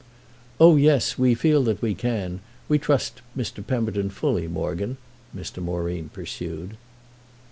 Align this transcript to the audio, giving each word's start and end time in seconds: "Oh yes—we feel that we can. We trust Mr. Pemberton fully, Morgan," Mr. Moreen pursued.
"Oh 0.59 0.77
yes—we 0.77 1.35
feel 1.35 1.61
that 1.65 1.79
we 1.83 1.93
can. 1.93 2.39
We 2.67 2.79
trust 2.79 3.21
Mr. 3.37 3.63
Pemberton 3.63 4.09
fully, 4.09 4.47
Morgan," 4.47 4.97
Mr. 5.37 5.61
Moreen 5.61 6.09
pursued. 6.09 6.75